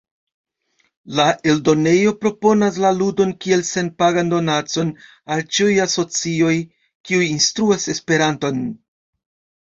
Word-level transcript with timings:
La 1.17 1.23
eldonejo 1.51 2.13
proponas 2.21 2.79
la 2.85 2.91
ludon 2.99 3.33
kiel 3.45 3.61
senpagan 3.67 4.31
donacon 4.31 4.89
al 5.35 5.43
ĉiuj 5.57 5.75
asocioj 5.83 6.55
kiuj 7.11 7.27
instruas 7.33 7.87
Esperanton. 7.95 8.65